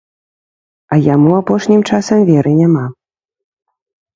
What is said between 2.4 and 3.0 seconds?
няма.